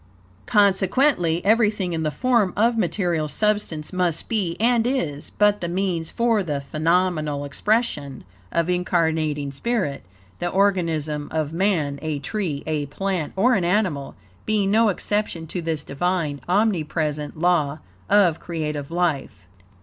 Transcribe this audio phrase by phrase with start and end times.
[0.47, 6.09] Consequently, everything in the form of material substance must be, and is, but the means
[6.09, 10.03] for the phenomenal expression of incarnating spirit;
[10.39, 14.15] the organism of man, a tree, a plant, or an animal,
[14.47, 17.77] being no exception to this Divine, omnipresent law
[18.09, 19.45] of creative life.